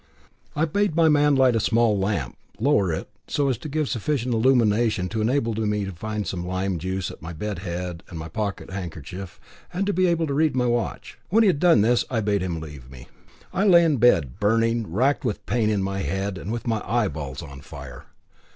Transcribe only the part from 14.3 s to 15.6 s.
burning, racked with